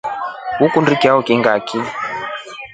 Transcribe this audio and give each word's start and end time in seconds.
Ukundi 0.65 0.93
chao 1.01 1.19
kii 1.25 1.39
ngachi. 1.41 1.79